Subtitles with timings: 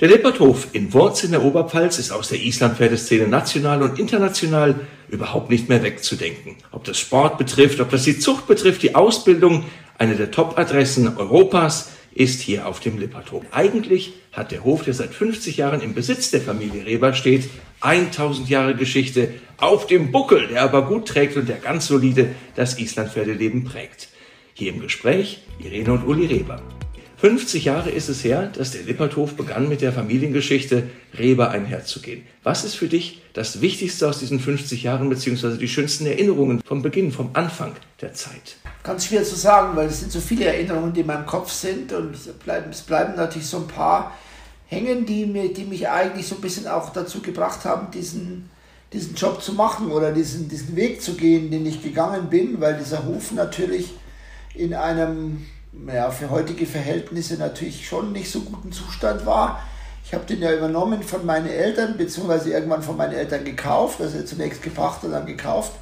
[0.00, 5.50] Der Lipperthof in Worz in der Oberpfalz ist aus der Islandpferdeszene national und international überhaupt
[5.50, 6.56] nicht mehr wegzudenken.
[6.72, 9.66] Ob das Sport betrifft, ob das die Zucht betrifft, die Ausbildung,
[9.98, 13.44] eine der Top-Adressen Europas ist hier auf dem Lipperthof.
[13.52, 17.48] Eigentlich hat der Hof, der seit 50 Jahren im Besitz der Familie Reber steht,
[17.80, 22.78] 1000 Jahre Geschichte auf dem Buckel, der aber gut trägt und der ganz solide das
[22.78, 24.08] Islandpferdeleben prägt.
[24.54, 26.62] Hier im Gespräch Irene und Uli Reber.
[27.20, 30.84] 50 Jahre ist es her, dass der Lipperthof begann mit der Familiengeschichte
[31.18, 32.22] Reber einherzugehen.
[32.42, 36.80] Was ist für dich das Wichtigste aus diesen 50 Jahren beziehungsweise die schönsten Erinnerungen vom
[36.80, 38.56] Beginn, vom Anfang der Zeit?
[38.82, 41.92] Ganz schwer zu sagen, weil es sind so viele Erinnerungen, die in meinem Kopf sind
[41.92, 44.16] und es bleiben, es bleiben natürlich so ein paar
[44.68, 48.48] hängen, die, mir, die mich eigentlich so ein bisschen auch dazu gebracht haben, diesen,
[48.94, 52.78] diesen Job zu machen oder diesen, diesen Weg zu gehen, den ich gegangen bin, weil
[52.78, 53.90] dieser Hof natürlich
[54.54, 59.62] in einem ja, für heutige Verhältnisse natürlich schon nicht so guten Zustand war.
[60.04, 64.22] Ich habe den ja übernommen von meinen Eltern, beziehungsweise irgendwann von meinen Eltern gekauft, also
[64.22, 65.72] zunächst gebracht und dann gekauft.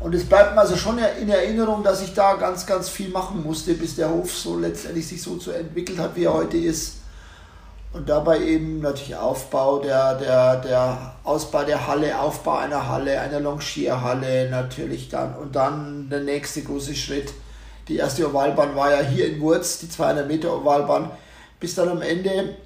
[0.00, 3.42] Und es bleibt mir also schon in Erinnerung, dass ich da ganz, ganz viel machen
[3.42, 6.98] musste, bis der Hof so letztendlich sich so zu entwickelt hat, wie er heute ist.
[7.92, 13.40] Und dabei eben natürlich Aufbau der, der, der Ausbau der Halle, Aufbau einer Halle, einer
[13.40, 15.36] Longierhalle natürlich dann.
[15.36, 17.32] Und dann der nächste große Schritt,
[17.88, 21.10] die erste Ovalbahn war ja hier in Wurz, die 200 Meter Ovalbahn,
[21.60, 22.56] bis dann am Ende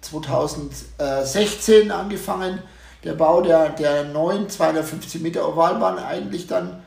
[0.00, 2.62] 2016 angefangen,
[3.04, 6.82] der Bau der, der neuen 250 Meter Ovalbahn eigentlich dann,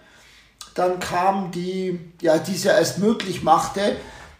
[0.73, 3.95] dann kam, die ja dies ja erst möglich machte.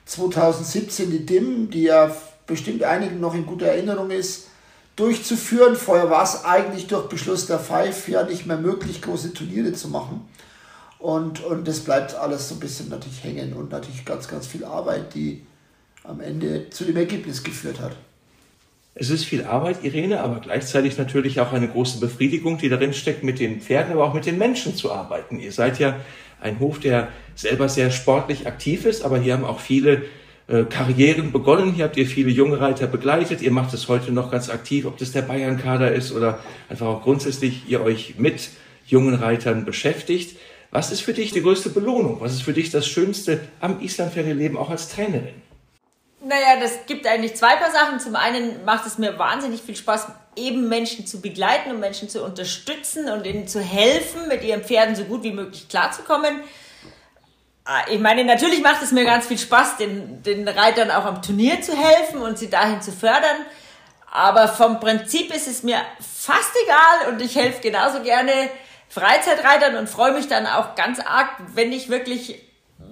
[0.06, 4.48] 2017 die DIM, die ja bestimmt einigen noch in guter Erinnerung ist,
[4.96, 5.76] durchzuführen.
[5.76, 9.90] Vorher war es eigentlich durch Beschluss der FIFE ja nicht mehr möglich, große Turniere zu
[9.90, 10.28] machen.
[11.00, 14.66] Und, und das bleibt alles so ein bisschen natürlich hängen und natürlich ganz, ganz viel
[14.66, 15.42] Arbeit, die
[16.04, 17.96] am Ende zu dem Ergebnis geführt hat.
[19.00, 23.24] Es ist viel Arbeit, Irene, aber gleichzeitig natürlich auch eine große Befriedigung, die darin steckt,
[23.24, 25.40] mit den Pferden, aber auch mit den Menschen zu arbeiten.
[25.40, 25.98] Ihr seid ja
[26.42, 30.04] ein Hof, der selber sehr sportlich aktiv ist, aber hier haben auch viele
[30.48, 31.74] äh, Karrieren begonnen.
[31.74, 33.44] Hier habt ihr viele junge Reiter begleitet.
[33.44, 37.04] Ihr macht es heute noch ganz aktiv, ob das der Bayern-Kader ist oder einfach auch
[37.04, 38.50] grundsätzlich ihr euch mit
[38.88, 40.38] jungen Reitern beschäftigt.
[40.72, 42.20] Was ist für dich die größte Belohnung?
[42.20, 45.42] Was ist für dich das Schönste am Islandpferdeleben auch als Trainerin?
[46.22, 48.00] Naja, das gibt eigentlich zwei paar Sachen.
[48.00, 52.24] Zum einen macht es mir wahnsinnig viel Spaß, eben Menschen zu begleiten und Menschen zu
[52.24, 56.42] unterstützen und ihnen zu helfen, mit ihren Pferden so gut wie möglich klarzukommen.
[57.64, 61.22] Ah, ich meine, natürlich macht es mir ganz viel Spaß, den, den Reitern auch am
[61.22, 63.46] Turnier zu helfen und sie dahin zu fördern.
[64.12, 68.32] Aber vom Prinzip ist es mir fast egal und ich helfe genauso gerne
[68.90, 72.42] Freizeitreitern und freue mich dann auch ganz arg, wenn ich wirklich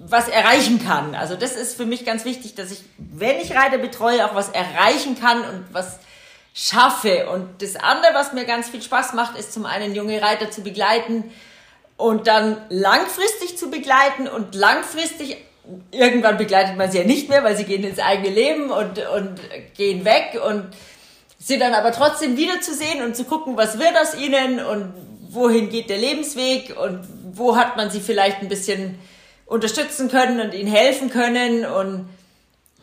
[0.08, 1.14] was erreichen kann.
[1.14, 4.50] Also das ist für mich ganz wichtig, dass ich, wenn ich Reiter betreue, auch was
[4.50, 5.98] erreichen kann und was
[6.54, 7.28] schaffe.
[7.28, 10.62] Und das andere, was mir ganz viel Spaß macht, ist zum einen junge Reiter zu
[10.62, 11.24] begleiten
[11.96, 15.38] und dann langfristig zu begleiten und langfristig
[15.90, 19.40] irgendwann begleitet man sie ja nicht mehr, weil sie gehen ins eigene Leben und, und
[19.76, 20.66] gehen weg und
[21.38, 24.94] sie dann aber trotzdem wiederzusehen und zu gucken, was wird aus ihnen und
[25.36, 28.98] wohin geht der Lebensweg und wo hat man sie vielleicht ein bisschen
[29.46, 31.64] unterstützen können und ihnen helfen können.
[31.64, 32.08] Und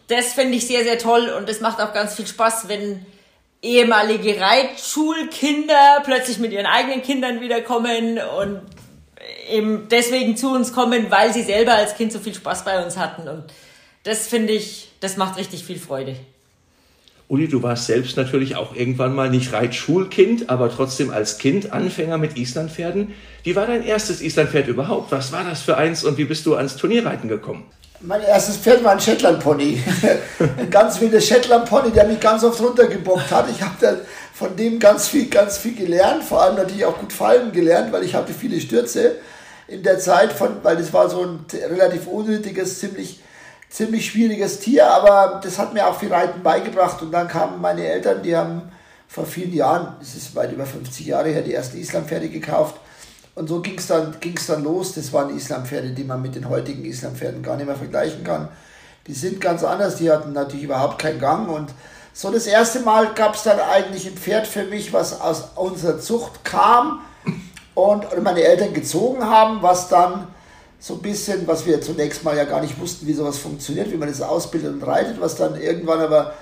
[0.08, 3.06] das finde ich sehr, sehr toll und es macht auch ganz viel Spaß, wenn
[3.62, 8.62] ehemalige Reitschulkinder plötzlich mit ihren eigenen Kindern wiederkommen und
[9.50, 12.98] eben deswegen zu uns kommen, weil sie selber als Kind so viel Spaß bei uns
[12.98, 13.28] hatten.
[13.28, 13.46] Und
[14.04, 16.16] das finde ich, das macht richtig viel Freude.
[17.28, 22.18] Uli, du warst selbst natürlich auch irgendwann mal nicht Reitschulkind, aber trotzdem als Kind Anfänger
[22.18, 23.14] mit Islandpferden.
[23.44, 25.12] Wie war dein erstes Islandpferd überhaupt?
[25.12, 27.64] Was war das für eins und wie bist du ans Turnierreiten gekommen?
[28.02, 29.82] Mein erstes Pferd war ein Shetland-Pony.
[30.58, 33.50] ein ganz wilder Shetland-Pony, der mich ganz oft runtergebockt hat.
[33.50, 34.02] Ich habe
[34.34, 36.24] von dem ganz viel, ganz viel gelernt.
[36.24, 39.16] Vor allem natürlich auch gut fallen gelernt, weil ich hatte viele Stürze
[39.70, 43.22] in der Zeit, von, weil das war so ein relativ unnötiges, ziemlich
[43.74, 47.02] ziemlich schwieriges Tier, aber das hat mir auch viel Reiten beigebracht.
[47.02, 48.72] Und dann kamen meine Eltern, die haben
[49.08, 52.76] vor vielen Jahren, es ist weit über 50 Jahre her, die ersten Islampferde gekauft.
[53.34, 54.94] Und so ging es dann, ging's dann los.
[54.94, 58.50] Das waren Islampferde, die man mit den heutigen Islampferden gar nicht mehr vergleichen kann.
[59.08, 61.50] Die sind ganz anders, die hatten natürlich überhaupt keinen Gang.
[61.50, 61.74] Und
[62.14, 66.00] so das erste Mal gab es dann eigentlich ein Pferd für mich, was aus unserer
[66.00, 67.02] Zucht kam
[67.74, 70.28] und meine Eltern gezogen haben, was dann
[70.84, 73.96] so ein bisschen, was wir zunächst mal ja gar nicht wussten, wie sowas funktioniert, wie
[73.96, 76.34] man das ausbildet und reitet, was dann irgendwann aber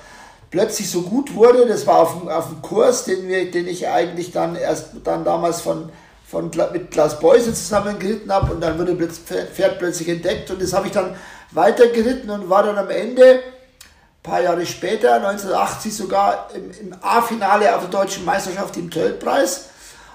[0.49, 1.67] plötzlich so gut wurde.
[1.67, 5.23] Das war auf dem, auf dem Kurs, den, wir, den ich eigentlich dann erst dann
[5.23, 5.89] damals von,
[6.27, 10.59] von mit Klaus Beuse zusammen geritten habe und dann wurde das Pferd plötzlich entdeckt und
[10.59, 11.15] das habe ich dann
[11.51, 16.95] weiter geritten und war dann am Ende, ein paar Jahre später, 1980 sogar im, im
[16.99, 19.65] A-Finale auf der deutschen Meisterschaft im Töltpreis.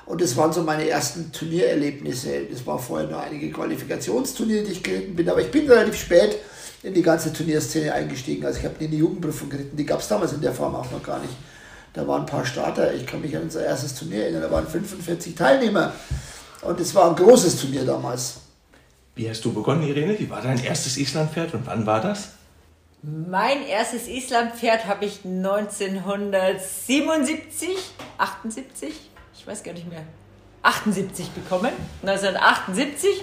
[0.07, 2.47] Und das waren so meine ersten Turniererlebnisse.
[2.51, 6.39] Das war vorher noch einige Qualifikationsturniere, die ich geritten bin, aber ich bin relativ spät
[6.85, 8.47] in die ganze Turnierszene eingestiegen.
[8.47, 10.91] Also ich habe nie eine Jugendprüfung geritten, die gab es damals in der Form auch
[10.93, 11.35] noch gar nicht.
[11.93, 14.67] Da waren ein paar Starter, ich kann mich an unser erstes Turnier erinnern, da waren
[14.67, 15.93] 45 Teilnehmer.
[16.63, 18.37] Und es war ein großes Turnier damals.
[19.17, 20.17] Wie hast du begonnen, Irene?
[20.19, 22.29] Wie war dein erstes Islandpferd und wann war das?
[23.03, 27.71] Mein erstes Islandpferd habe ich 1977,
[28.19, 28.95] 78,
[29.47, 30.03] ich weiß gar nicht mehr,
[30.63, 31.71] 78 bekommen.
[32.03, 33.23] 1978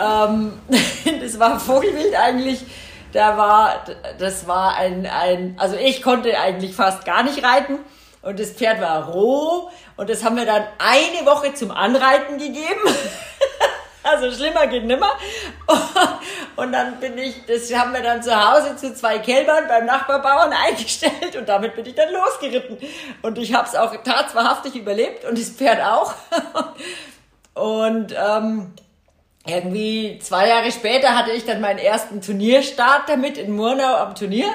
[0.00, 0.58] ähm,
[1.20, 2.64] das war Vogelwild eigentlich.
[3.12, 3.84] Da war,
[4.18, 7.80] das war ein, ein, also ich konnte eigentlich fast gar nicht reiten
[8.22, 12.80] und das Pferd war roh und das haben wir dann eine Woche zum Anreiten gegeben.
[14.02, 15.12] Also schlimmer geht nimmer.
[16.56, 20.52] Und dann bin ich, das haben wir dann zu Hause zu zwei Kälbern beim Nachbarbauern
[20.66, 22.78] eingestellt und damit bin ich dann losgeritten.
[23.22, 26.14] Und ich habe es auch tatsächlich überlebt und das Pferd auch.
[27.54, 28.72] Und ähm,
[29.46, 34.46] irgendwie zwei Jahre später hatte ich dann meinen ersten Turnierstart damit in Murnau am Turnier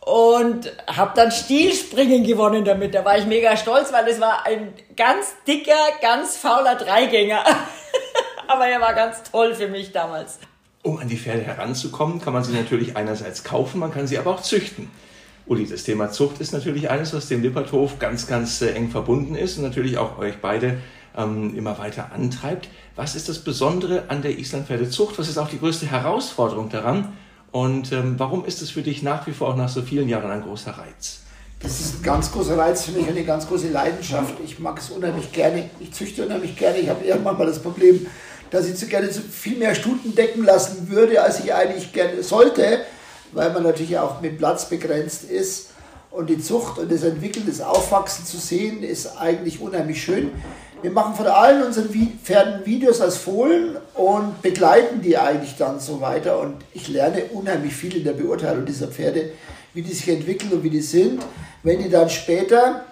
[0.00, 2.94] und habe dann Stilspringen gewonnen damit.
[2.94, 7.44] Da war ich mega stolz, weil es war ein ganz dicker, ganz fauler Dreigänger.
[8.48, 10.38] Aber er war ganz toll für mich damals.
[10.82, 14.32] Um an die Pferde heranzukommen, kann man sie natürlich einerseits kaufen, man kann sie aber
[14.32, 14.90] auch züchten.
[15.46, 19.34] Uli, das Thema Zucht ist natürlich eines, was dem Lipperthof ganz, ganz äh, eng verbunden
[19.34, 20.78] ist und natürlich auch euch beide
[21.16, 22.68] ähm, immer weiter antreibt.
[22.96, 25.18] Was ist das Besondere an der Islandpferdezucht?
[25.18, 27.12] Was ist auch die größte Herausforderung daran?
[27.50, 30.30] Und ähm, warum ist es für dich nach wie vor auch nach so vielen Jahren
[30.30, 31.20] ein großer Reiz?
[31.60, 34.34] Das ist ein ganz großer Reiz für mich, eine ganz große Leidenschaft.
[34.44, 35.70] Ich mag es unheimlich gerne.
[35.78, 36.78] Ich züchte unheimlich gerne.
[36.78, 38.06] Ich habe irgendwann mal das Problem,
[38.52, 42.82] dass ich zu gerne viel mehr Stuten decken lassen würde, als ich eigentlich gerne sollte,
[43.32, 45.70] weil man natürlich auch mit Platz begrenzt ist.
[46.10, 50.30] Und die Zucht und das Entwickeln, das Aufwachsen zu sehen, ist eigentlich unheimlich schön.
[50.82, 51.88] Wir machen von allen unseren
[52.22, 56.38] Pferden Videos als Fohlen und begleiten die eigentlich dann so weiter.
[56.38, 59.30] Und ich lerne unheimlich viel in der Beurteilung dieser Pferde,
[59.72, 61.22] wie die sich entwickeln und wie die sind.
[61.62, 62.84] Wenn die dann später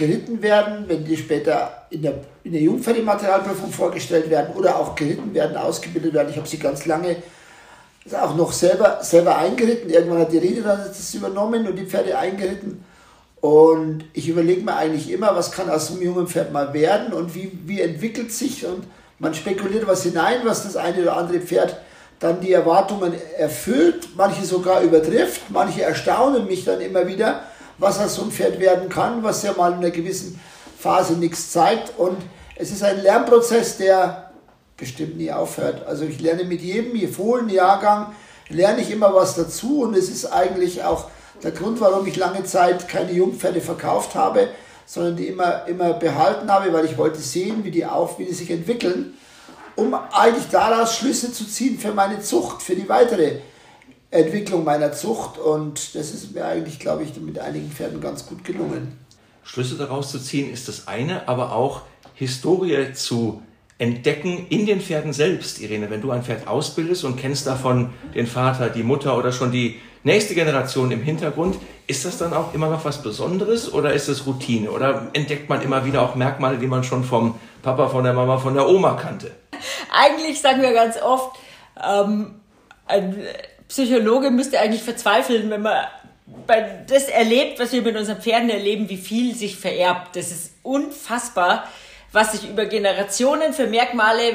[0.00, 5.34] geritten werden, wenn die später in der, in der Jungpferdematerialprüfung vorgestellt werden oder auch geritten
[5.34, 6.30] werden, ausgebildet werden.
[6.30, 7.16] Ich habe sie ganz lange
[8.18, 9.90] auch noch selber, selber eingeritten.
[9.90, 12.82] Irgendwann hat die Rede dann das übernommen und die Pferde eingeritten.
[13.42, 17.34] Und ich überlege mir eigentlich immer, was kann aus einem jungen Pferd mal werden und
[17.34, 18.84] wie, wie entwickelt sich und
[19.18, 21.76] man spekuliert was hinein, was das eine oder andere Pferd
[22.20, 27.44] dann die Erwartungen erfüllt, manche sogar übertrifft, manche erstaunen mich dann immer wieder,
[27.80, 30.38] was aus so Pferd werden kann, was ja mal in einer gewissen
[30.78, 32.18] Phase nichts zeigt und
[32.54, 34.30] es ist ein Lernprozess, der
[34.76, 35.86] bestimmt nie aufhört.
[35.86, 38.14] Also ich lerne mit jedem Fohlenjahrgang,
[38.48, 41.08] lerne ich immer was dazu und es ist eigentlich auch
[41.42, 44.48] der Grund, warum ich lange Zeit keine Jungpferde verkauft habe,
[44.84, 48.34] sondern die immer, immer behalten habe, weil ich wollte sehen, wie die auf, wie die
[48.34, 49.14] sich entwickeln,
[49.76, 53.38] um eigentlich daraus Schlüsse zu ziehen für meine Zucht, für die weitere
[54.10, 55.38] Entwicklung meiner Zucht.
[55.38, 58.98] Und das ist mir eigentlich, glaube ich, mit einigen Pferden ganz gut gelungen.
[59.42, 61.82] Schlüsse daraus zu ziehen ist das eine, aber auch
[62.14, 63.42] Historie zu
[63.78, 65.88] entdecken in den Pferden selbst, Irene.
[65.88, 69.80] Wenn du ein Pferd ausbildest und kennst davon den Vater, die Mutter oder schon die
[70.02, 71.56] nächste Generation im Hintergrund,
[71.86, 74.70] ist das dann auch immer noch was Besonderes oder ist es Routine?
[74.70, 78.36] Oder entdeckt man immer wieder auch Merkmale, die man schon vom Papa, von der Mama,
[78.38, 79.30] von der Oma kannte?
[79.90, 81.36] Eigentlich sagen wir ganz oft,
[81.82, 82.34] ähm,
[82.86, 83.16] ein
[83.70, 85.86] Psychologe müsste eigentlich verzweifeln, wenn man
[86.88, 90.16] das erlebt, was wir mit unseren Pferden erleben, wie viel sich vererbt.
[90.16, 91.68] Das ist unfassbar,
[92.10, 94.34] was sich über Generationen für Merkmale,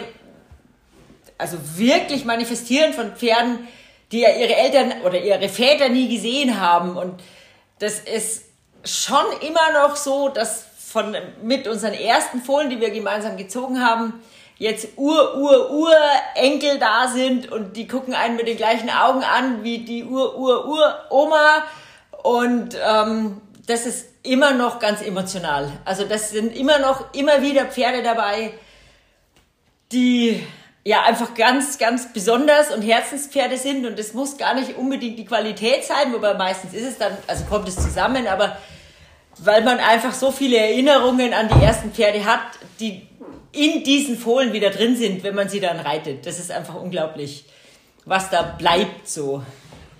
[1.37, 3.67] also wirklich manifestieren von Pferden,
[4.13, 6.95] die ja ihre Eltern oder ihre Väter nie gesehen haben.
[6.95, 7.21] Und
[7.79, 8.45] das ist
[8.85, 11.13] schon immer noch so, dass von,
[11.43, 14.13] mit unseren ersten Fohlen, die wir gemeinsam gezogen haben,
[14.57, 19.63] jetzt Ur, Ur, Urenkel da sind und die gucken einen mit den gleichen Augen an
[19.63, 21.63] wie die Ur, Ur, Ur-Oma.
[22.23, 25.71] Und ähm, das ist immer noch ganz emotional.
[25.83, 28.53] Also das sind immer noch, immer wieder Pferde dabei,
[29.91, 30.41] die
[30.83, 35.25] ja einfach ganz, ganz besonders und Herzenspferde sind und es muss gar nicht unbedingt die
[35.25, 38.57] Qualität sein, wobei meistens ist es dann, also kommt es zusammen, aber
[39.39, 42.41] weil man einfach so viele Erinnerungen an die ersten Pferde hat,
[42.79, 43.07] die
[43.55, 46.25] in diesen Fohlen wieder drin sind, wenn man sie dann reitet.
[46.25, 47.45] Das ist einfach unglaublich,
[48.05, 49.43] was da bleibt so.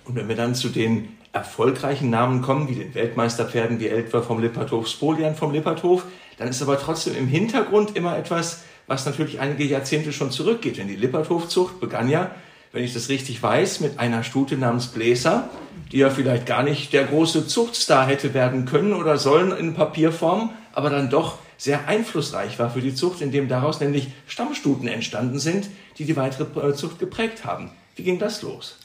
[0.04, 4.40] Und wenn wir dann zu den erfolgreichen Namen kommen, wie den Weltmeisterpferden wie Eltwer vom
[4.40, 6.04] Lipperthof, Spolian vom Lipperthof,
[6.38, 10.78] dann ist aber trotzdem im Hintergrund immer etwas, was natürlich einige Jahrzehnte schon zurückgeht.
[10.78, 12.30] Denn die Lipperthofzucht begann ja,
[12.72, 15.48] wenn ich das richtig weiß, mit einer Stute namens Bläser,
[15.92, 20.50] die ja vielleicht gar nicht der große Zuchtstar hätte werden können oder sollen in Papierform,
[20.72, 25.68] aber dann doch sehr einflussreich war für die Zucht, indem daraus nämlich Stammstuten entstanden sind,
[25.98, 27.70] die die weitere Zucht geprägt haben.
[27.94, 28.76] Wie ging das los?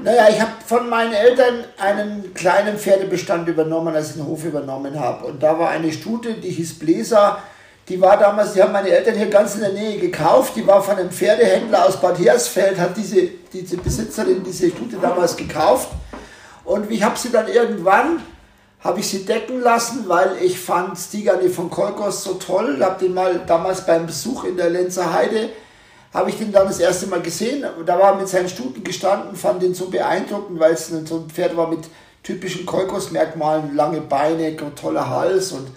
[0.00, 4.98] Naja, ich habe von meinen Eltern einen kleinen Pferdebestand übernommen, als ich den Hof übernommen
[4.98, 5.26] habe.
[5.26, 7.38] Und da war eine Stute, die hieß Bläser.
[7.88, 10.54] Die war damals, die haben meine Eltern hier ganz in der Nähe gekauft.
[10.56, 15.36] Die war von einem Pferdehändler aus Bad Hersfeld, hat diese, diese Besitzerin diese Stute damals
[15.36, 15.88] gekauft.
[16.64, 18.22] Und ich habe sie dann irgendwann,
[18.82, 22.78] habe ich sie decken lassen, weil ich fand Stigani von Kolkos so toll.
[22.82, 25.50] Habe den mal damals beim Besuch in der Lenzer Heide
[26.12, 27.64] habe ich den dann das erste Mal gesehen.
[27.86, 31.30] Da war er mit seinen Stuten gestanden, fand den so beeindruckend, weil es so ein
[31.30, 31.80] Pferd war mit
[32.22, 35.68] typischen Kolkos-Merkmalen, lange Beine, toller Hals und,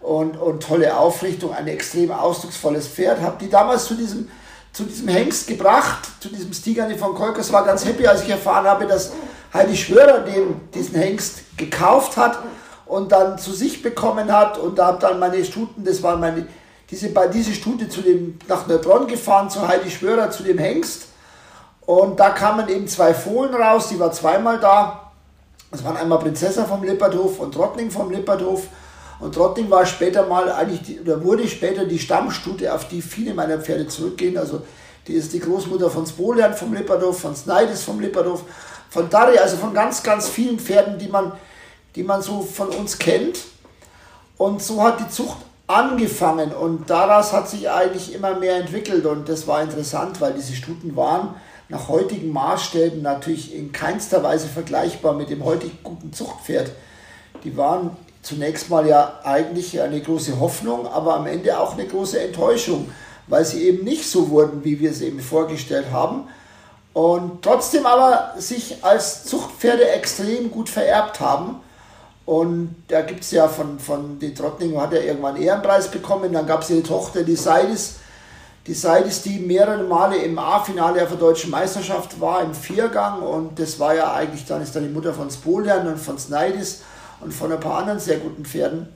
[0.00, 3.20] und, und tolle Aufrichtung, ein extrem ausdrucksvolles Pferd.
[3.20, 4.30] Habe die damals zu diesem,
[4.72, 8.66] zu diesem Hengst gebracht, zu diesem Stigani von Kolkos, war ganz happy, als ich erfahren
[8.66, 9.12] habe, dass
[9.52, 12.38] Heidi Schwörer den, diesen Hengst gekauft hat
[12.86, 16.46] und dann zu sich bekommen hat und da habe dann meine Stuten, das waren meine
[16.90, 21.08] diese, diese Stute zu dem, nach Neubronn gefahren, zu Heidi Schwörer, zu dem Hengst.
[21.84, 25.10] Und da kamen eben zwei Fohlen raus, die war zweimal da.
[25.70, 28.68] Das waren einmal Prinzessa vom Lipperthof und Trottning vom Lipperthof.
[29.18, 33.34] Und Trottning war später mal eigentlich, die, oder wurde später die Stammstute, auf die viele
[33.34, 34.36] meiner Pferde zurückgehen.
[34.36, 34.62] Also
[35.06, 38.42] die ist die Großmutter von Spolian vom Lipperthof, von Sneides vom Lipperthof,
[38.90, 41.32] von Darry, also von ganz, ganz vielen Pferden, die man,
[41.94, 43.40] die man so von uns kennt.
[44.38, 49.28] Und so hat die Zucht angefangen und daraus hat sich eigentlich immer mehr entwickelt und
[49.28, 51.34] das war interessant, weil diese Stuten waren
[51.68, 56.70] nach heutigen Maßstäben natürlich in keinster Weise vergleichbar mit dem heutigen guten Zuchtpferd.
[57.42, 62.20] Die waren zunächst mal ja eigentlich eine große Hoffnung, aber am Ende auch eine große
[62.20, 62.90] Enttäuschung,
[63.26, 66.28] weil sie eben nicht so wurden, wie wir es eben vorgestellt haben
[66.96, 71.60] und trotzdem aber sich als Zuchtpferde extrem gut vererbt haben
[72.24, 76.32] und da gibt es ja von, von die Trottning hat ja irgendwann einen Ehrenpreis bekommen.
[76.32, 77.96] Dann gab es ihre Tochter, die Seidis,
[78.66, 83.20] die Seidis, die mehrere Male im A-Finale der deutschen Meisterschaft war, im Viergang.
[83.20, 86.82] Und das war ja eigentlich, dann ist dann die Mutter von Spolian und von Sneidis
[87.20, 88.88] und von ein paar anderen sehr guten Pferden.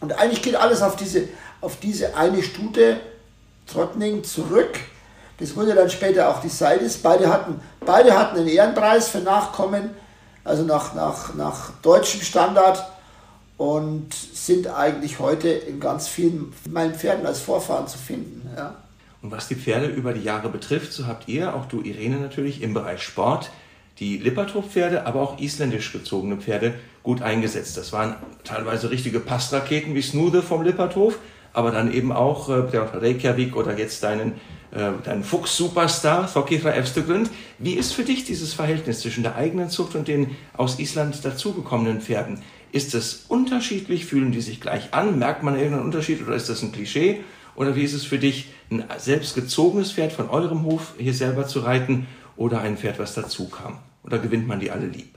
[0.00, 1.28] Und eigentlich geht alles auf diese,
[1.62, 3.00] auf diese eine Stute
[3.66, 4.78] Trottning zurück.
[5.38, 6.96] Das wurde dann später auch die Seidis.
[6.98, 9.90] Beide hatten, beide hatten einen Ehrenpreis für Nachkommen
[10.46, 12.86] also nach, nach, nach deutschem Standard
[13.56, 18.48] und sind eigentlich heute in ganz vielen meinen Pferden als Vorfahren zu finden.
[18.56, 18.76] Ja.
[19.22, 22.62] Und was die Pferde über die Jahre betrifft, so habt ihr, auch du Irene natürlich,
[22.62, 23.50] im Bereich Sport
[23.98, 27.78] die Lipperthof-Pferde, aber auch isländisch gezogene Pferde gut eingesetzt.
[27.78, 28.14] Das waren
[28.44, 31.18] teilweise richtige Passraketen wie Snude vom Lipperthof,
[31.54, 34.34] aber dann eben auch äh, der Reykjavik oder jetzt deinen
[34.72, 37.30] äh, dein Fuchs-Superstar, Thokira Efstegrund.
[37.58, 42.00] Wie ist für dich dieses Verhältnis zwischen der eigenen Zucht und den aus Island dazugekommenen
[42.00, 42.42] Pferden?
[42.72, 44.06] Ist es unterschiedlich?
[44.06, 45.18] Fühlen die sich gleich an?
[45.18, 47.20] Merkt man irgendeinen Unterschied oder ist das ein Klischee?
[47.54, 51.46] Oder wie ist es für dich, ein selbst gezogenes Pferd von eurem Hof hier selber
[51.46, 52.06] zu reiten
[52.36, 53.78] oder ein Pferd, was dazu kam?
[54.04, 55.16] Oder gewinnt man die alle lieb?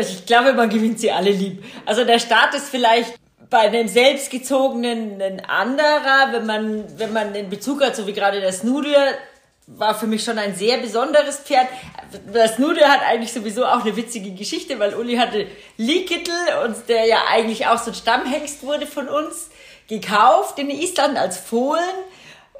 [0.00, 1.62] Ich glaube, man gewinnt sie alle lieb.
[1.84, 3.14] Also der Start ist vielleicht
[3.50, 8.40] bei einem selbstgezogenen ein anderer, wenn man, wenn man den Bezug hat, so wie gerade
[8.40, 8.96] das Nudel,
[9.66, 11.66] war für mich schon ein sehr besonderes Pferd.
[12.32, 15.46] Das Nudel hat eigentlich sowieso auch eine witzige Geschichte, weil Uli hatte
[15.78, 16.34] Likittel
[16.64, 19.50] und der ja eigentlich auch so ein Stammhengst wurde von uns,
[19.88, 21.80] gekauft in Island als Fohlen.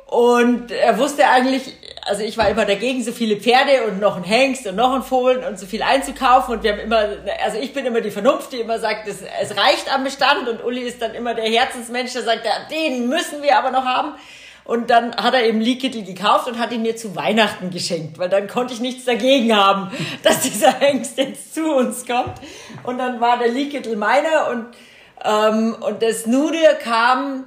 [0.06, 4.24] Und er wusste eigentlich, also ich war immer dagegen, so viele Pferde und noch ein
[4.24, 6.56] Hengst und noch ein Fohlen und so viel einzukaufen.
[6.56, 7.06] Und wir haben immer,
[7.44, 10.48] also ich bin immer die Vernunft, die immer sagt, es, es reicht am Bestand.
[10.48, 13.84] Und Uli ist dann immer der Herzensmensch, der sagt, ja, den müssen wir aber noch
[13.84, 14.14] haben.
[14.64, 18.30] Und dann hat er eben Leakittel gekauft und hat ihn mir zu Weihnachten geschenkt, weil
[18.30, 19.90] dann konnte ich nichts dagegen haben,
[20.22, 22.34] dass dieser Hengst jetzt zu uns kommt.
[22.82, 24.66] Und dann war der Leakittel meiner und,
[25.24, 27.44] ähm, und das Nude kam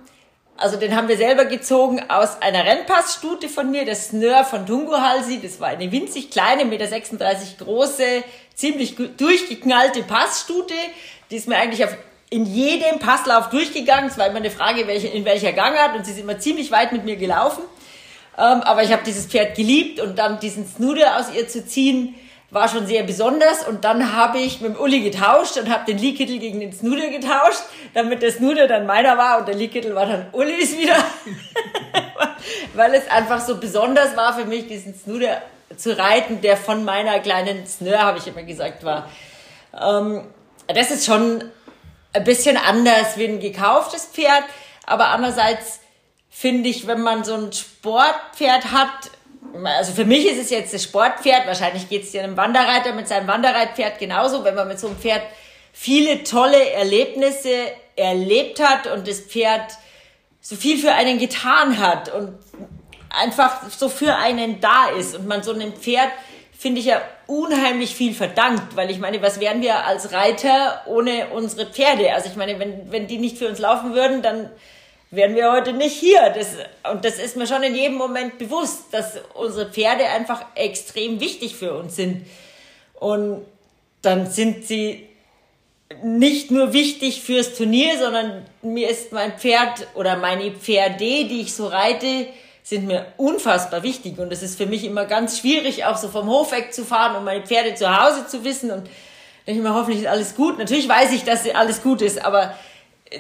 [0.57, 5.39] also den haben wir selber gezogen aus einer Rennpassstute von mir, das Snör von Tunguhalsi.
[5.41, 6.65] Das war eine winzig kleine, 1,36
[7.11, 8.23] Meter große,
[8.55, 10.73] ziemlich durchgeknallte Passstute.
[11.29, 11.95] Die ist mir eigentlich auf,
[12.29, 14.09] in jedem Passlauf durchgegangen.
[14.09, 16.91] Es war immer eine Frage, welche, in welcher Gangart und sie ist immer ziemlich weit
[16.91, 17.63] mit mir gelaufen.
[18.37, 22.15] Ähm, aber ich habe dieses Pferd geliebt und dann diesen Snude aus ihr zu ziehen,
[22.49, 23.67] war schon sehr besonders.
[23.67, 27.09] Und dann habe ich mit dem Uli getauscht und habe den Liekittel gegen den Snuder
[27.09, 27.63] getauscht,
[27.93, 30.95] damit der Snuder dann meiner war und der Liekittel war dann Ulis wieder.
[32.73, 35.41] Weil es einfach so besonders war für mich, diesen Snuder
[35.75, 39.09] zu reiten, der von meiner kleinen Snör, habe ich immer gesagt, war.
[39.79, 40.23] Ähm,
[40.67, 41.43] das ist schon
[42.13, 44.43] ein bisschen anders wie ein gekauftes Pferd,
[44.85, 45.81] aber andererseits
[46.29, 49.11] finde ich, wenn man so ein Sportpferd hat,
[49.63, 53.27] also für mich ist es jetzt das Sportpferd, wahrscheinlich geht es einem Wanderreiter mit seinem
[53.27, 55.23] Wanderreitpferd genauso, wenn man mit so einem Pferd
[55.73, 59.71] viele tolle Erlebnisse erlebt hat und das Pferd
[60.41, 62.37] so viel für einen getan hat und
[63.09, 66.09] einfach so für einen da ist und man so einem Pferd,
[66.57, 71.27] finde ich ja unheimlich viel verdankt, weil ich meine, was wären wir als Reiter ohne
[71.27, 72.13] unsere Pferde?
[72.13, 74.49] Also ich meine, wenn, wenn die nicht für uns laufen würden, dann
[75.11, 76.29] wären wir heute nicht hier.
[76.29, 76.55] Das,
[76.91, 81.55] und das ist mir schon in jedem Moment bewusst, dass unsere Pferde einfach extrem wichtig
[81.55, 82.25] für uns sind.
[82.99, 83.45] Und
[84.01, 85.07] dann sind sie
[86.03, 91.53] nicht nur wichtig fürs Turnier, sondern mir ist mein Pferd oder meine Pferde, die ich
[91.53, 92.27] so reite,
[92.63, 94.19] sind mir unfassbar wichtig.
[94.19, 97.45] Und es ist für mich immer ganz schwierig, auch so vom Hof wegzufahren und meine
[97.45, 98.71] Pferde zu Hause zu wissen.
[98.71, 98.89] Und
[99.45, 100.57] ich mir, hoffentlich ist alles gut.
[100.57, 102.53] Natürlich weiß ich, dass alles gut ist, aber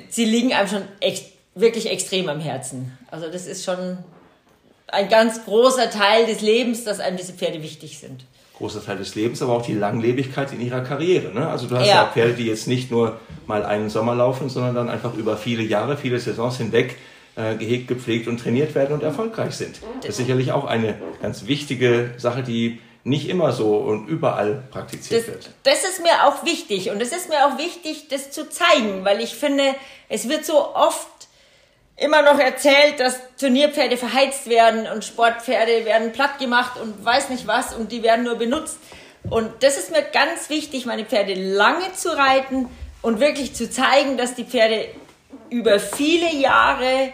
[0.09, 2.97] sie liegen einem schon echt, wirklich extrem am Herzen.
[3.09, 3.97] Also das ist schon
[4.87, 8.25] ein ganz großer Teil des Lebens, dass einem diese Pferde wichtig sind
[8.57, 11.33] großer Teil des Lebens, aber auch die Langlebigkeit in ihrer Karriere.
[11.33, 11.47] Ne?
[11.47, 11.95] Also du hast ja.
[11.95, 15.63] ja Pferde, die jetzt nicht nur mal einen Sommer laufen, sondern dann einfach über viele
[15.63, 16.95] Jahre, viele Saisons hinweg
[17.35, 19.79] äh, gehegt, gepflegt und trainiert werden und erfolgreich sind.
[20.01, 25.21] Das ist sicherlich auch eine ganz wichtige Sache, die nicht immer so und überall praktiziert
[25.21, 25.49] das, wird.
[25.63, 29.21] Das ist mir auch wichtig und es ist mir auch wichtig, das zu zeigen, weil
[29.21, 29.63] ich finde,
[30.09, 31.07] es wird so oft
[31.97, 37.47] immer noch erzählt, dass Turnierpferde verheizt werden und Sportpferde werden platt gemacht und weiß nicht
[37.47, 38.77] was und die werden nur benutzt.
[39.29, 42.69] Und das ist mir ganz wichtig, meine Pferde lange zu reiten
[43.01, 44.87] und wirklich zu zeigen, dass die Pferde
[45.49, 47.11] über viele Jahre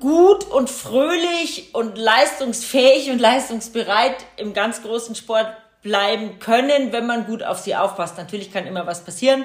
[0.00, 5.48] gut und fröhlich und leistungsfähig und leistungsbereit im ganz großen Sport
[5.82, 8.16] bleiben können, wenn man gut auf sie aufpasst.
[8.16, 9.44] Natürlich kann immer was passieren,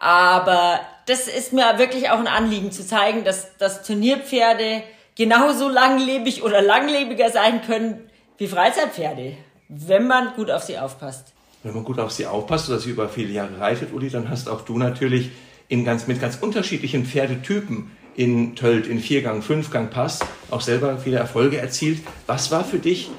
[0.00, 4.82] aber das ist mir wirklich auch ein Anliegen zu zeigen, dass, dass Turnierpferde
[5.16, 9.36] genauso langlebig oder langlebiger sein können wie Freizeitpferde,
[9.68, 11.32] wenn man gut auf sie aufpasst.
[11.62, 14.48] Wenn man gut auf sie aufpasst oder sie über viele Jahre reitet, Uli, dann hast
[14.48, 15.30] auch du natürlich
[15.66, 20.20] in ganz, mit ganz unterschiedlichen Pferdetypen in Tölt, in Viergang, Fünfgang Pass
[20.50, 22.00] auch selber viele Erfolge erzielt.
[22.26, 23.10] Was war für dich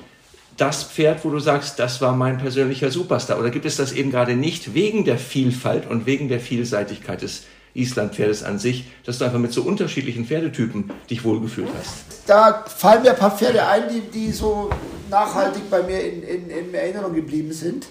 [0.59, 3.39] das Pferd, wo du sagst, das war mein persönlicher Superstar?
[3.39, 7.43] Oder gibt es das eben gerade nicht wegen der Vielfalt und wegen der Vielseitigkeit des
[7.73, 12.27] Islandpferdes an sich, dass du einfach mit so unterschiedlichen Pferdetypen dich wohlgefühlt hast?
[12.27, 14.69] Da fallen mir ein paar Pferde ein, die, die so
[15.09, 17.87] nachhaltig bei mir in, in, in Erinnerung geblieben sind.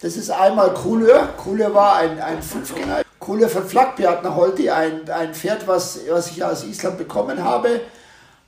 [0.00, 1.28] Das ist einmal Couleur.
[1.36, 3.02] Couleur war ein, ein Fünfgänger.
[3.20, 7.80] Couleur von Flakbjart nach Holti, ein, ein Pferd, was, was ich aus Island bekommen habe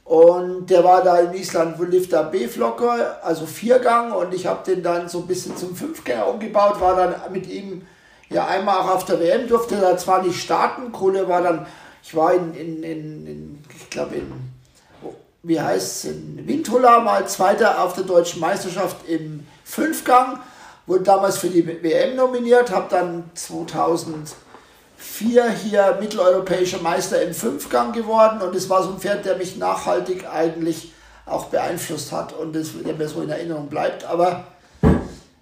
[0.04, 4.12] und der war da in Island Lifter B-Flocker, also Viergang.
[4.12, 7.86] Und ich habe den dann so ein bisschen zum Fünfgänger umgebaut, war dann mit ihm
[8.28, 10.92] ja einmal auch auf der WM, durfte da zwar nicht starten.
[10.92, 11.66] Kohle war dann,
[12.02, 14.30] ich war in, in, in, in ich glaube in,
[15.42, 20.38] wie heißt es, in Windhulla mal Zweiter auf der deutschen Meisterschaft im Fünfgang.
[20.86, 24.34] Wurde damals für die WM nominiert, habe dann 2000
[25.04, 29.56] vier hier mitteleuropäischer Meister im Fünfgang geworden und es war so ein Pferd, der mich
[29.56, 30.92] nachhaltig eigentlich
[31.26, 34.04] auch beeinflusst hat und das, der mir so in Erinnerung bleibt.
[34.04, 34.44] Aber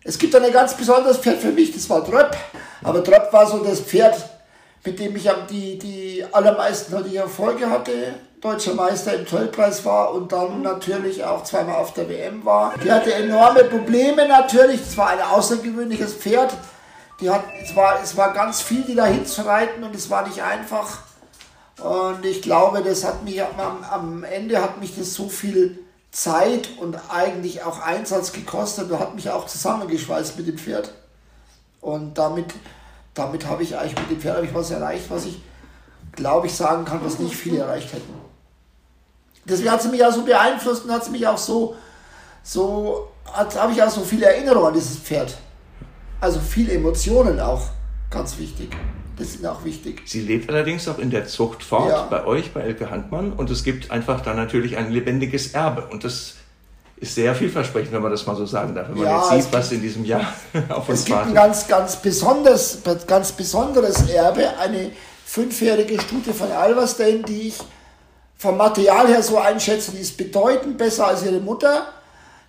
[0.04, 2.36] es gibt ein ganz besonderes Pferd für mich, das war Tröpp.
[2.82, 4.16] Aber Tröpp war so das Pferd,
[4.84, 7.92] mit dem ich die, die allermeisten die Erfolge hatte.
[8.40, 12.74] Deutscher Meister im Tollpreis war und dann natürlich auch zweimal auf der WM war.
[12.82, 14.80] Die hatte enorme Probleme natürlich.
[14.80, 16.52] Es war ein außergewöhnliches Pferd
[17.20, 20.42] die hat, es, war, es war ganz viel, die da hinzureiten und es war nicht
[20.42, 21.00] einfach.
[21.80, 25.78] Und ich glaube, das hat mich am, am Ende hat mich das so viel
[26.10, 30.92] Zeit und eigentlich auch Einsatz gekostet und hat mich auch zusammengeschweißt mit dem Pferd.
[31.80, 32.46] Und damit,
[33.14, 35.40] damit habe ich eigentlich mit dem Pferd ich was erreicht, was ich
[36.12, 38.14] glaube ich sagen kann, was nicht viele erreicht hätten.
[39.44, 41.74] Deswegen hat sie mich auch so beeinflusst und hat sie mich auch so,
[42.42, 45.34] so habe ich auch so viele Erinnerungen an dieses Pferd.
[46.22, 47.62] Also viele Emotionen auch,
[48.08, 48.70] ganz wichtig.
[49.16, 50.02] Das ist auch wichtig.
[50.04, 52.04] Sie lebt allerdings auch in der Zucht fort, ja.
[52.04, 53.32] bei euch, bei Elke Handmann.
[53.32, 55.88] Und es gibt einfach da natürlich ein lebendiges Erbe.
[55.90, 56.34] Und das
[56.94, 58.88] ist sehr vielversprechend, wenn man das mal so sagen darf.
[58.88, 60.32] Wenn man ja, jetzt sieht, was in diesem Jahr
[60.68, 61.32] auf uns Es gibt wartet.
[61.32, 64.56] ein ganz, ganz, besonderes, ganz besonderes Erbe.
[64.60, 64.92] Eine
[65.26, 67.58] fünfjährige Stute von Alverstein, die ich
[68.38, 71.88] vom Material her so einschätze, die ist bedeutend besser als ihre Mutter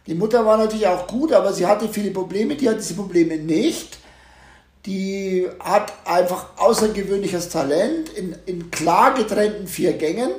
[0.07, 3.37] die Mutter war natürlich auch gut, aber sie hatte viele Probleme, die hat diese Probleme
[3.37, 3.99] nicht.
[4.85, 10.31] Die hat einfach außergewöhnliches Talent in, in klar getrennten vier Gängen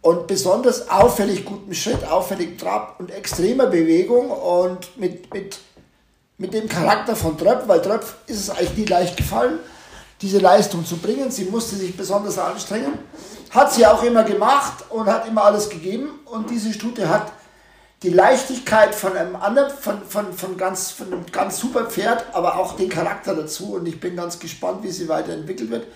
[0.00, 5.60] und besonders auffällig gutem Schritt, auffälligem Trab und extremer Bewegung und mit, mit
[6.42, 9.60] mit dem Charakter von Tröpf, weil Tröpf ist es eigentlich nie leicht gefallen,
[10.20, 11.30] diese Leistung zu bringen.
[11.30, 12.98] Sie musste sich besonders anstrengen.
[13.50, 16.10] Hat sie auch immer gemacht und hat immer alles gegeben.
[16.24, 17.32] Und diese Stute hat
[18.02, 22.56] die Leichtigkeit von einem anderen, von, von, von, ganz, von einem ganz super Pferd, aber
[22.56, 23.74] auch den Charakter dazu.
[23.74, 25.86] Und ich bin ganz gespannt, wie sie weiterentwickelt wird.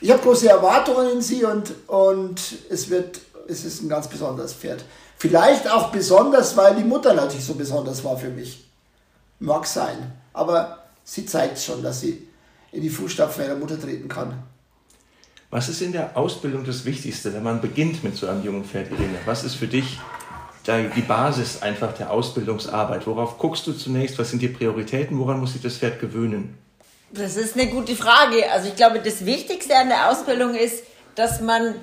[0.00, 4.52] Ich habe große Erwartungen in sie und, und es, wird, es ist ein ganz besonderes
[4.52, 4.84] Pferd.
[5.18, 8.68] Vielleicht auch besonders, weil die Mutter natürlich so besonders war für mich.
[9.38, 10.12] Mag sein.
[10.32, 12.26] Aber sie zeigt schon, dass sie
[12.72, 14.34] in die Fußstapfen ihrer Mutter treten kann.
[15.50, 18.90] Was ist in der Ausbildung das Wichtigste, wenn man beginnt mit so einem jungen Pferd,
[18.90, 19.18] Irene?
[19.24, 19.98] Was ist für dich
[20.66, 23.06] die Basis einfach der Ausbildungsarbeit?
[23.06, 24.18] Worauf guckst du zunächst?
[24.18, 25.18] Was sind die Prioritäten?
[25.18, 26.58] Woran muss sich das Pferd gewöhnen?
[27.12, 28.50] Das ist eine gute Frage.
[28.50, 31.74] Also ich glaube, das Wichtigste an der Ausbildung ist, dass man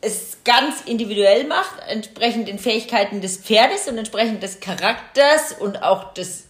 [0.00, 6.14] es ganz individuell macht, entsprechend den Fähigkeiten des Pferdes und entsprechend des Charakters und auch
[6.14, 6.44] des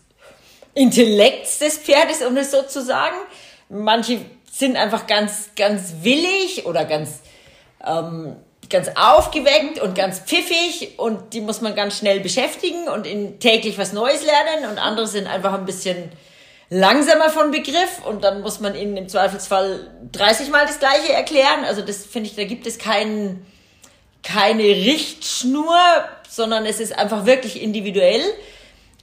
[0.74, 3.16] Intellekts des Pferdes, um es so zu sagen.
[3.68, 7.20] Manche sind einfach ganz, ganz willig oder ganz,
[7.84, 8.36] ähm,
[8.70, 13.78] ganz aufgeweckt und ganz pfiffig und die muss man ganz schnell beschäftigen und in täglich
[13.78, 16.10] was Neues lernen und andere sind einfach ein bisschen
[16.68, 21.64] langsamer von Begriff und dann muss man ihnen im Zweifelsfall 30 Mal das Gleiche erklären.
[21.64, 23.46] Also das finde ich, da gibt es keinen,
[24.22, 25.78] keine Richtschnur,
[26.28, 28.22] sondern es ist einfach wirklich individuell.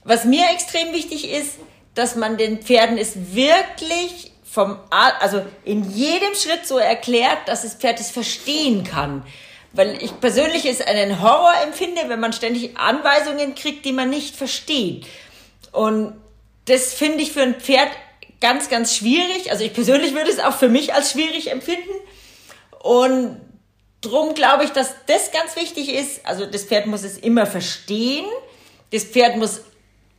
[0.04, 1.58] Was mir extrem wichtig ist,
[1.94, 7.74] dass man den Pferden es wirklich vom, also in jedem Schritt so erklärt, dass das
[7.74, 9.24] Pferd es verstehen kann.
[9.74, 14.36] Weil ich persönlich es einen Horror empfinde, wenn man ständig Anweisungen kriegt, die man nicht
[14.36, 15.06] versteht.
[15.72, 16.14] Und
[16.66, 17.90] das finde ich für ein Pferd
[18.40, 19.50] ganz, ganz schwierig.
[19.50, 21.90] Also ich persönlich würde es auch für mich als schwierig empfinden.
[22.82, 23.40] Und
[24.00, 26.24] drum glaube ich, dass das ganz wichtig ist.
[26.24, 28.26] Also das Pferd muss es immer verstehen.
[28.92, 29.62] Das Pferd muss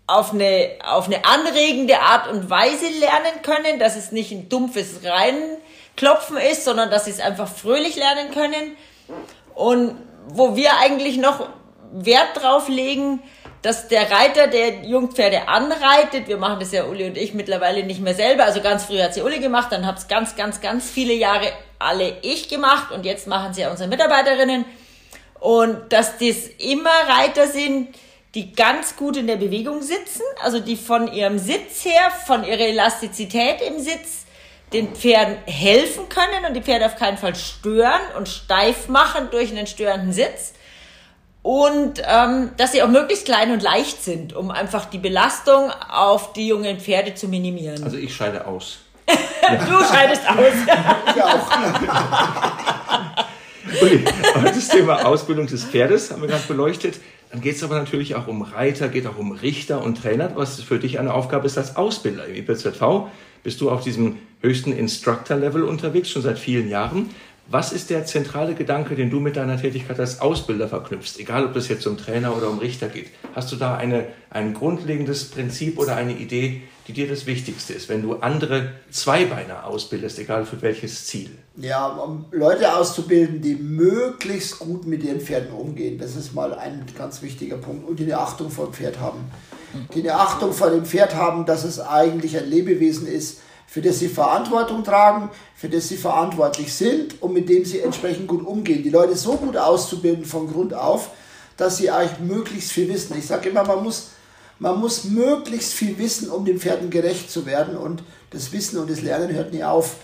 [0.07, 5.01] auf eine, auf eine anregende Art und Weise lernen können, dass es nicht ein dumpfes
[5.03, 8.75] Reinklopfen ist, sondern dass sie es einfach fröhlich lernen können.
[9.55, 11.47] Und wo wir eigentlich noch
[11.91, 13.21] Wert drauf legen,
[13.61, 17.99] dass der Reiter, der Jungpferde anreitet, wir machen das ja Uli und ich mittlerweile nicht
[17.99, 20.87] mehr selber, also ganz früh hat sie Uli gemacht, dann hat es ganz, ganz, ganz
[20.87, 21.47] viele Jahre
[21.79, 24.65] alle ich gemacht und jetzt machen sie ja unsere Mitarbeiterinnen.
[25.39, 27.95] Und dass das immer Reiter sind,
[28.35, 32.59] die ganz gut in der Bewegung sitzen, also die von ihrem Sitz her, von ihrer
[32.59, 34.24] Elastizität im Sitz,
[34.75, 39.51] den Pferden helfen können und die Pferde auf keinen Fall stören und steif machen durch
[39.51, 40.53] einen störenden Sitz.
[41.41, 46.33] Und ähm, dass sie auch möglichst klein und leicht sind, um einfach die Belastung auf
[46.33, 47.83] die jungen Pferde zu minimieren.
[47.83, 48.79] Also ich scheide aus.
[49.07, 50.53] du scheidest aus.
[51.15, 51.51] ich auch.
[53.81, 54.05] Uli,
[54.43, 56.95] das Thema Ausbildung des Pferdes haben wir gerade beleuchtet.
[57.31, 60.61] Dann geht es aber natürlich auch um Reiter, geht auch um Richter und Trainer, was
[60.61, 62.25] für dich eine Aufgabe ist als Ausbilder.
[62.25, 63.07] Im IPZV
[63.45, 67.11] bist du auf diesem höchsten Instructor-Level unterwegs, schon seit vielen Jahren.
[67.47, 71.19] Was ist der zentrale Gedanke, den du mit deiner Tätigkeit als Ausbilder verknüpfst?
[71.19, 73.11] Egal, ob das jetzt um Trainer oder um Richter geht.
[73.35, 77.87] Hast du da eine, ein grundlegendes Prinzip oder eine Idee, die dir das Wichtigste ist,
[77.87, 81.29] wenn du andere Zweibeiner ausbildest, egal für welches Ziel?
[81.55, 85.99] Ja, um Leute auszubilden, die möglichst gut mit ihren Pferden umgehen.
[85.99, 87.87] Das ist mal ein ganz wichtiger Punkt.
[87.87, 89.19] Und die eine Achtung vor dem Pferd haben.
[89.93, 93.99] Die eine Achtung vor dem Pferd haben, dass es eigentlich ein Lebewesen ist, für das
[93.99, 98.83] sie Verantwortung tragen, für das sie verantwortlich sind und mit dem sie entsprechend gut umgehen.
[98.83, 101.09] Die Leute so gut auszubilden von Grund auf,
[101.57, 103.17] dass sie eigentlich möglichst viel wissen.
[103.17, 104.09] Ich sage immer, man muss,
[104.59, 108.89] man muss möglichst viel wissen, um den Pferden gerecht zu werden und das Wissen und
[108.89, 109.97] das Lernen hört nie auf.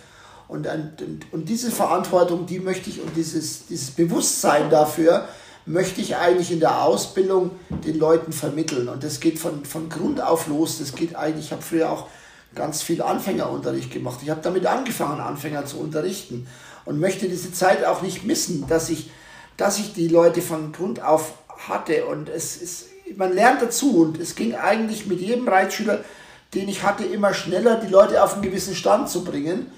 [0.47, 5.29] Und, und, und diese Verantwortung, die möchte ich und dieses, dieses Bewusstsein dafür,
[5.65, 8.89] möchte ich eigentlich in der Ausbildung den Leuten vermitteln.
[8.89, 10.79] Und das geht von, von Grund auf los.
[10.79, 12.07] Das geht eigentlich, ich habe früher auch
[12.55, 14.19] ganz viel Anfängerunterricht gemacht.
[14.23, 16.47] Ich habe damit angefangen, Anfänger zu unterrichten
[16.85, 19.11] und möchte diese Zeit auch nicht missen, dass ich,
[19.57, 21.33] dass ich die Leute von Grund auf
[21.67, 26.03] hatte und es ist, man lernt dazu und es ging eigentlich mit jedem Reitschüler,
[26.53, 29.71] den ich hatte, immer schneller, die Leute auf einen gewissen Stand zu bringen.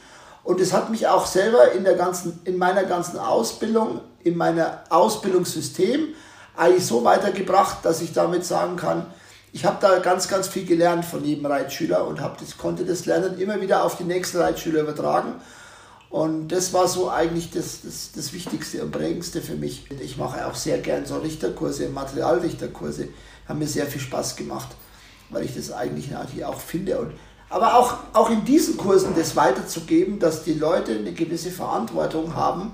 [0.44, 4.66] Und es hat mich auch selber in, der ganzen, in meiner ganzen Ausbildung, in meinem
[4.90, 6.10] Ausbildungssystem
[6.56, 9.06] eigentlich so weitergebracht, dass ich damit sagen kann,
[9.52, 13.06] ich habe da ganz, ganz viel gelernt von jedem Reitschüler und hab das, konnte das
[13.06, 15.36] Lernen immer wieder auf die nächsten Reitschüler übertragen.
[16.10, 19.86] Und das war so eigentlich das, das, das Wichtigste und Prägendste für mich.
[20.00, 23.10] Ich mache auch sehr gern so Richterkurse, Materialrichterkurse.
[23.48, 24.70] Haben mir sehr viel Spaß gemacht,
[25.30, 27.00] weil ich das eigentlich natürlich auch finde.
[27.00, 27.14] Und,
[27.50, 32.74] aber auch, auch in diesen Kursen das weiterzugeben, dass die Leute eine gewisse Verantwortung haben,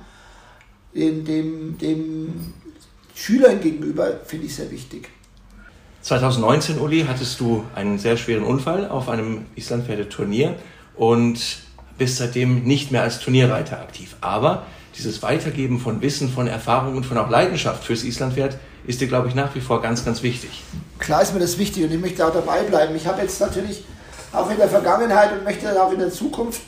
[0.94, 2.54] dem, dem, dem
[3.16, 5.10] Schülern gegenüber, finde ich sehr wichtig.
[6.02, 10.56] 2019, Uli, hattest du einen sehr schweren Unfall auf einem Islandpferdeturnier
[10.96, 11.60] und
[11.98, 14.16] bist seitdem nicht mehr als Turnierreiter aktiv.
[14.22, 14.66] Aber
[14.98, 19.28] dieses Weitergeben von Wissen, von Erfahrung und von auch Leidenschaft fürs Islandpferd ist dir, glaube
[19.28, 20.64] ich, nach wie vor ganz, ganz wichtig.
[20.98, 22.96] Klar ist mir das wichtig und ich möchte auch dabei bleiben.
[22.96, 23.84] Ich habe jetzt natürlich
[24.32, 26.62] auch in der Vergangenheit und möchte dann auch in der Zukunft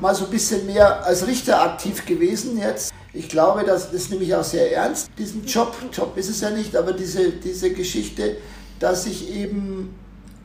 [0.00, 2.92] mal so ein bisschen mehr als Richter aktiv gewesen jetzt.
[3.12, 5.76] Ich glaube, dass das nehme ich auch sehr ernst, diesen Job.
[5.92, 8.36] Job ist es ja nicht, aber diese, diese Geschichte,
[8.78, 9.94] dass ich eben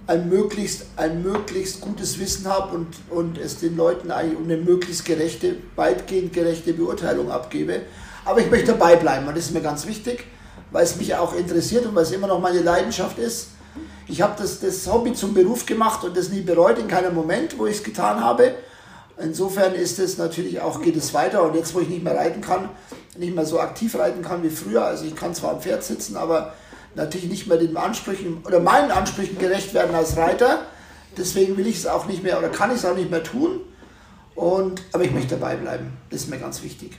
[0.08, 5.06] ein möglichst, ein möglichst gutes Wissen habe und, und es den Leuten eigentlich eine möglichst
[5.06, 7.82] gerechte, weitgehend gerechte Beurteilung abgebe.
[8.24, 10.26] Aber ich möchte dabei bleiben und das ist mir ganz wichtig,
[10.72, 13.50] weil es mich auch interessiert und weil es immer noch meine Leidenschaft ist.
[14.08, 17.58] Ich habe das, das Hobby zum Beruf gemacht und das nie bereut, in keinem Moment,
[17.58, 18.54] wo ich es getan habe.
[19.18, 22.42] Insofern ist es natürlich auch, geht es weiter und jetzt, wo ich nicht mehr reiten
[22.42, 22.70] kann,
[23.18, 26.18] nicht mehr so aktiv reiten kann wie früher, also ich kann zwar am Pferd sitzen,
[26.18, 26.54] aber
[26.96, 30.66] natürlich nicht mehr den Ansprüchen oder meinen Ansprüchen gerecht werden als Reiter.
[31.18, 33.62] Deswegen will ich es auch nicht mehr oder kann ich es auch nicht mehr tun.
[34.36, 35.94] Und, aber ich möchte dabei bleiben.
[36.10, 36.92] Das ist mir ganz wichtig.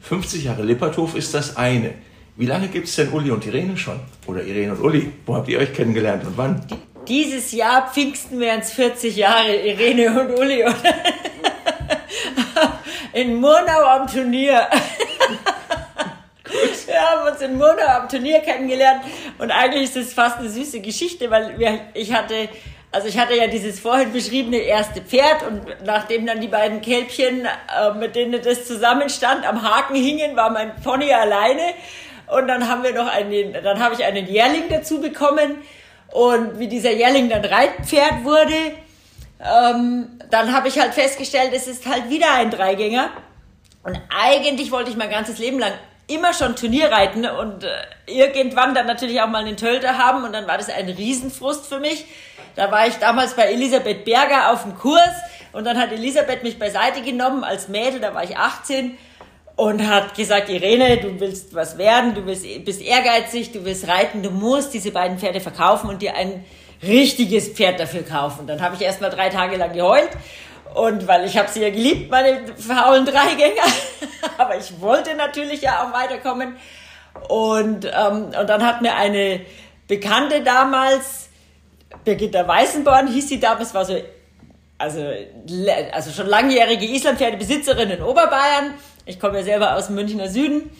[0.00, 1.94] 50 Jahre Lipperthof ist das eine.
[2.36, 4.00] Wie lange gibt es denn Uli und Irene schon?
[4.26, 5.12] Oder Irene und Uli?
[5.26, 6.64] Wo habt ihr euch kennengelernt und wann?
[7.08, 10.64] Dieses Jahr Pfingsten wären es 40 Jahre, Irene und Uli.
[13.12, 14.68] In Murnau am Turnier.
[16.86, 19.02] Wir haben uns in Murnau am Turnier kennengelernt
[19.38, 22.48] und eigentlich ist es fast eine süße Geschichte, weil wir, ich hatte,
[22.90, 27.46] also ich hatte ja dieses vorhin beschriebene erste Pferd und nachdem dann die beiden Kälbchen,
[27.46, 31.74] äh, mit denen das zusammenstand, am Haken hingen, war mein Pony alleine
[32.26, 35.62] und dann haben wir noch einen, dann habe ich einen Jährling dazu bekommen
[36.12, 38.74] und wie dieser Jährling dann Reitpferd wurde,
[39.42, 43.10] ähm, dann habe ich halt festgestellt, es ist halt wieder ein Dreigänger.
[43.82, 45.72] Und eigentlich wollte ich mein ganzes Leben lang
[46.06, 47.68] immer schon Turnierreiten und äh,
[48.06, 51.78] irgendwann dann natürlich auch mal einen Tölter haben und dann war das ein Riesenfrust für
[51.78, 52.04] mich.
[52.56, 55.14] Da war ich damals bei Elisabeth Berger auf dem Kurs
[55.52, 58.98] und dann hat Elisabeth mich beiseite genommen als Mädel, da war ich 18
[59.60, 64.22] und hat gesagt, Irene, du willst was werden, du bist, bist ehrgeizig, du willst reiten,
[64.22, 66.46] du musst diese beiden Pferde verkaufen und dir ein
[66.82, 68.46] richtiges Pferd dafür kaufen.
[68.46, 70.08] Dann habe ich erst mal drei Tage lang geheult
[70.72, 73.64] und weil ich habe sie ja geliebt, meine faulen Dreigänger.
[74.38, 76.56] Aber ich wollte natürlich ja auch weiterkommen.
[77.28, 79.42] Und, ähm, und dann hat mir eine
[79.86, 81.28] Bekannte damals,
[82.02, 83.94] Birgitta Weißenborn hieß sie damals, war so,
[84.78, 85.06] also,
[85.92, 88.72] also schon langjährige Islandpferdebesitzerin in Oberbayern.
[89.10, 90.70] Ich komme ja selber aus dem Münchner Süden.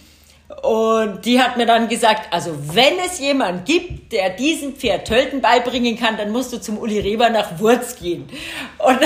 [0.62, 5.40] Und die hat mir dann gesagt, also wenn es jemand gibt, der diesen Pferd Tölten
[5.40, 8.28] beibringen kann, dann musst du zum Uli Reber nach Wurz gehen.
[8.78, 8.98] Und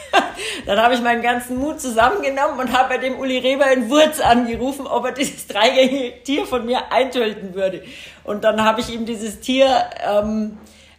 [0.66, 4.20] dann habe ich meinen ganzen Mut zusammengenommen und habe bei dem Uli Reber in Wurz
[4.20, 7.82] angerufen, ob er dieses dreigängige Tier von mir eintölten würde.
[8.24, 9.68] Und dann habe ich ihm dieses Tier
[10.06, 10.58] ähm,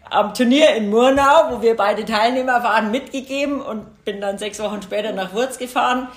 [0.10, 4.82] am Turnier in Murnau, wo wir beide Teilnehmer waren, mitgegeben und bin dann sechs Wochen
[4.82, 6.08] später nach Wurz gefahren,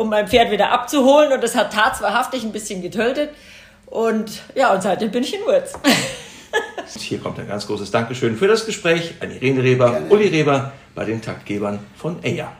[0.00, 1.32] um mein Pferd wieder abzuholen.
[1.32, 3.30] Und das hat tatsächlich ein bisschen getöltet.
[3.86, 5.74] Und ja, und seitdem bin ich in Wurz.
[6.98, 10.08] Hier kommt ein ganz großes Dankeschön für das Gespräch an Irene Reber, Gerne.
[10.08, 12.50] Uli Reber bei den Taktgebern von EYA.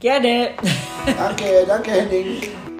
[0.00, 0.50] Gerne.
[1.16, 2.71] Danke, danke Henning.